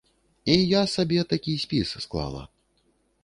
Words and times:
І 0.53 0.55
я 0.55 0.81
сабе 0.93 1.19
такі 1.33 1.53
спіс 1.63 1.91
склала. 2.05 2.41